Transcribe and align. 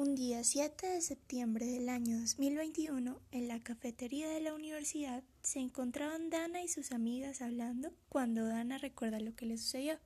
Un 0.00 0.14
día 0.14 0.44
7 0.44 0.86
de 0.86 1.00
septiembre 1.00 1.66
del 1.66 1.88
año 1.88 2.20
2021, 2.20 3.20
en 3.32 3.48
la 3.48 3.58
cafetería 3.58 4.28
de 4.28 4.40
la 4.40 4.54
universidad, 4.54 5.24
se 5.42 5.58
encontraban 5.58 6.30
Dana 6.30 6.62
y 6.62 6.68
sus 6.68 6.92
amigas 6.92 7.42
hablando 7.42 7.90
cuando 8.08 8.46
Dana 8.46 8.78
recuerda 8.78 9.18
lo 9.18 9.34
que 9.34 9.46
le 9.46 9.58
sucedió. 9.58 9.98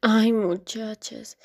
Ay, 0.00 0.32
muchachas, 0.32 1.36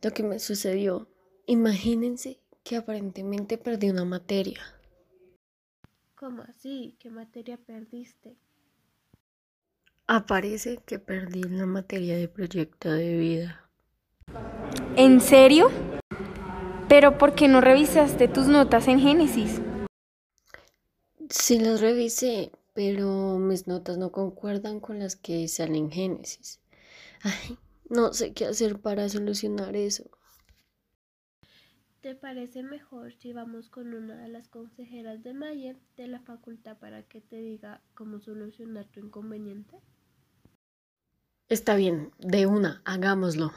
lo 0.00 0.10
que 0.12 0.22
me 0.22 0.38
sucedió. 0.38 1.06
Imagínense 1.44 2.40
que 2.64 2.76
aparentemente 2.76 3.58
perdí 3.58 3.90
una 3.90 4.06
materia. 4.06 4.62
¿Cómo 6.14 6.44
así? 6.44 6.96
¿Qué 6.98 7.10
materia 7.10 7.58
perdiste? 7.58 8.38
Aparece 10.06 10.78
que 10.86 10.98
perdí 10.98 11.42
la 11.42 11.66
materia 11.66 12.16
de 12.16 12.26
proyecto 12.26 12.90
de 12.90 13.18
vida. 13.18 13.70
¿En 14.96 15.20
serio? 15.20 15.68
Pero 16.88 17.18
¿por 17.18 17.34
qué 17.34 17.48
no 17.48 17.60
revisaste 17.60 18.28
tus 18.28 18.46
notas 18.46 18.88
en 18.88 18.98
Génesis? 18.98 19.60
Sí 21.28 21.58
las 21.58 21.82
revisé, 21.82 22.50
pero 22.72 23.38
mis 23.38 23.66
notas 23.66 23.98
no 23.98 24.10
concuerdan 24.10 24.80
con 24.80 24.98
las 24.98 25.14
que 25.14 25.46
salen 25.48 25.76
en 25.76 25.90
Génesis. 25.90 26.60
Ay, 27.22 27.58
no 27.90 28.14
sé 28.14 28.32
qué 28.32 28.46
hacer 28.46 28.80
para 28.80 29.06
solucionar 29.10 29.76
eso. 29.76 30.04
¿Te 32.00 32.14
parece 32.14 32.62
mejor 32.62 33.12
si 33.12 33.34
vamos 33.34 33.68
con 33.68 33.92
una 33.92 34.22
de 34.22 34.28
las 34.28 34.48
consejeras 34.48 35.22
de 35.22 35.34
Mayer 35.34 35.76
de 35.98 36.06
la 36.06 36.20
facultad 36.20 36.78
para 36.78 37.02
que 37.02 37.20
te 37.20 37.36
diga 37.36 37.82
cómo 37.94 38.18
solucionar 38.18 38.86
tu 38.86 39.00
inconveniente? 39.00 39.76
Está 41.50 41.76
bien, 41.76 42.12
de 42.18 42.46
una, 42.46 42.80
hagámoslo. 42.86 43.52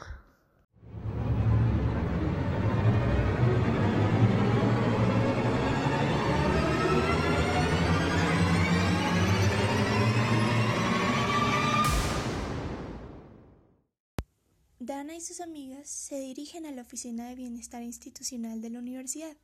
Dana 14.84 15.14
y 15.14 15.20
sus 15.20 15.40
amigas 15.40 15.88
se 15.88 16.18
dirigen 16.18 16.66
a 16.66 16.72
la 16.72 16.82
Oficina 16.82 17.28
de 17.28 17.36
Bienestar 17.36 17.84
Institucional 17.84 18.60
de 18.60 18.68
la 18.68 18.80
universidad 18.80 19.36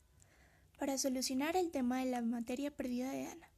para 0.80 0.98
solucionar 0.98 1.54
el 1.54 1.70
tema 1.70 2.00
de 2.00 2.10
la 2.10 2.20
materia 2.22 2.74
perdida 2.74 3.12
de 3.12 3.22
Dana 3.22 3.48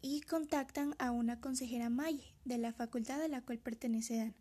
y 0.00 0.22
contactan 0.22 0.94
a 0.98 1.10
una 1.10 1.38
consejera 1.38 1.90
Maye 1.90 2.34
de 2.46 2.56
la 2.56 2.72
facultad 2.72 3.20
a 3.20 3.28
la 3.28 3.42
cual 3.42 3.58
pertenece 3.58 4.16
Dana. 4.16 4.34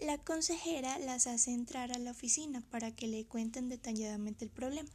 La 0.00 0.16
consejera 0.16 0.98
las 0.98 1.26
hace 1.26 1.52
entrar 1.52 1.92
a 1.92 1.98
la 1.98 2.12
oficina 2.12 2.62
para 2.70 2.96
que 2.96 3.06
le 3.06 3.26
cuenten 3.26 3.68
detalladamente 3.68 4.46
el 4.46 4.50
problema. 4.50 4.88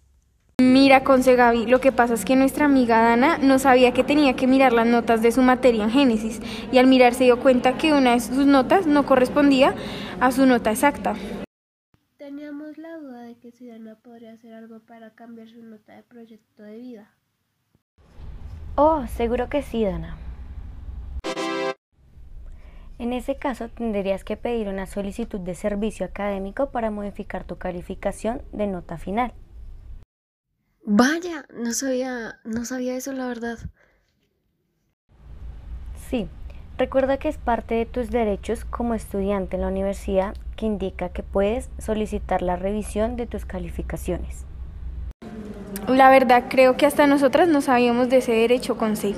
Mira, 0.88 1.04
Conce 1.04 1.36
Gaby, 1.36 1.66
lo 1.66 1.82
que 1.82 1.92
pasa 1.92 2.14
es 2.14 2.24
que 2.24 2.38
nuestra 2.38 2.64
amiga 2.64 3.00
Dana 3.00 3.38
no 3.40 3.60
sabía 3.60 3.92
que 3.92 4.06
tenía 4.06 4.38
que 4.38 4.48
mirar 4.48 4.72
las 4.72 4.88
notas 4.88 5.22
de 5.22 5.34
su 5.34 5.42
materia 5.42 5.84
en 5.84 5.90
Génesis 5.90 6.40
y 6.72 6.78
al 6.78 6.88
mirar 6.88 7.14
se 7.14 7.26
dio 7.26 7.42
cuenta 7.42 7.78
que 7.78 7.92
una 7.92 8.14
de 8.14 8.22
sus 8.22 8.46
notas 8.46 8.88
no 8.88 9.06
correspondía 9.06 9.76
a 10.22 10.32
su 10.32 10.46
nota 10.46 10.72
exacta. 10.72 11.16
Teníamos 12.16 12.78
la 12.78 13.00
duda 13.00 13.24
de 13.24 13.36
que 13.36 13.52
si 13.52 13.68
Dana 13.68 13.96
podría 14.02 14.32
hacer 14.32 14.54
algo 14.54 14.80
para 14.80 15.10
cambiar 15.10 15.50
su 15.50 15.62
nota 15.62 15.94
de 15.94 16.04
proyecto 16.04 16.64
de 16.64 16.78
vida. 16.78 17.12
Oh, 18.76 19.06
seguro 19.08 19.50
que 19.50 19.64
sí, 19.64 19.84
Dana. 19.84 20.16
En 22.98 23.12
ese 23.12 23.36
caso, 23.36 23.68
tendrías 23.68 24.24
que 24.24 24.38
pedir 24.38 24.70
una 24.70 24.86
solicitud 24.86 25.42
de 25.42 25.54
servicio 25.54 26.06
académico 26.06 26.70
para 26.72 26.92
modificar 26.92 27.44
tu 27.44 27.58
calificación 27.58 28.42
de 28.54 28.68
nota 28.68 28.98
final. 28.98 29.34
Vaya, 30.90 31.46
no 31.54 31.74
sabía, 31.74 32.40
no 32.46 32.64
sabía 32.64 32.96
eso, 32.96 33.12
la 33.12 33.28
verdad. 33.28 33.58
Sí, 36.10 36.30
recuerda 36.78 37.18
que 37.18 37.28
es 37.28 37.38
parte 37.38 37.76
de 37.76 37.86
tus 37.86 38.10
derechos 38.10 38.64
como 38.64 38.94
estudiante 38.94 39.58
en 39.58 39.64
la 39.64 39.68
universidad 39.68 40.34
que 40.56 40.66
indica 40.66 41.10
que 41.10 41.24
puedes 41.24 41.70
solicitar 41.78 42.42
la 42.42 42.56
revisión 42.56 43.18
de 43.18 43.26
tus 43.26 43.44
calificaciones. 43.44 44.46
La 45.90 46.10
verdad, 46.10 46.46
creo 46.48 46.78
que 46.78 46.86
hasta 46.86 47.06
nosotras 47.06 47.50
no 47.50 47.60
sabíamos 47.60 48.08
de 48.08 48.20
ese 48.20 48.32
derecho, 48.32 48.78
Conce. 48.78 49.14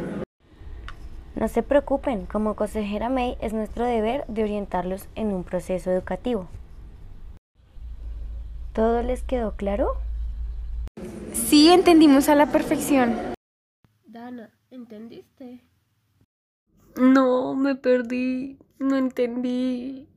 No 1.35 1.47
se 1.49 1.61
preocupen, 1.61 2.25
como 2.25 2.55
consejera 2.55 3.09
May 3.09 3.37
es 3.41 3.53
nuestro 3.53 3.85
deber 3.85 4.25
de 4.27 4.41
orientarlos 4.41 5.07
en 5.13 5.27
un 5.27 5.43
proceso 5.43 5.91
educativo. 5.91 6.47
¿Todo 8.73 9.03
les 9.03 9.21
quedó 9.21 9.51
claro? 9.51 10.08
Sí, 11.49 11.69
entendimos 11.69 12.29
a 12.29 12.35
la 12.35 12.51
perfección. 12.51 13.33
Dana, 14.05 14.55
¿entendiste? 14.69 15.63
No, 16.95 17.55
me 17.55 17.73
perdí, 17.73 18.59
no 18.77 18.95
entendí. 18.95 20.07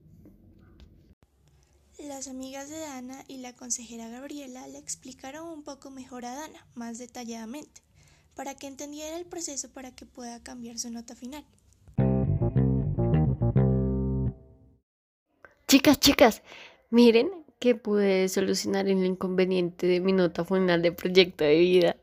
Las 1.99 2.29
amigas 2.29 2.69
de 2.69 2.79
Dana 2.79 3.25
y 3.29 3.39
la 3.39 3.55
consejera 3.55 4.09
Gabriela 4.09 4.69
le 4.69 4.77
explicaron 4.77 5.49
un 5.49 5.63
poco 5.63 5.91
mejor 5.91 6.27
a 6.27 6.35
Dana, 6.35 6.67
más 6.75 6.99
detalladamente, 6.99 7.81
para 8.35 8.55
que 8.55 8.67
entendiera 8.67 9.17
el 9.17 9.25
proceso 9.25 9.71
para 9.73 9.95
que 9.95 10.05
pueda 10.05 10.43
cambiar 10.43 10.79
su 10.79 10.91
nota 10.91 11.17
final. 11.17 11.47
Chicas, 15.67 15.99
chicas, 15.99 16.43
miren 16.91 17.42
que 17.63 17.77
pude 17.77 18.29
solucionar 18.29 18.89
el 18.89 19.07
inconveniente 19.07 19.87
de 19.87 20.01
mi 20.01 20.13
nota 20.13 20.45
final 20.45 20.83
de 20.83 20.91
proyecto 20.91 21.45
de 21.45 21.59
vida. 21.59 21.97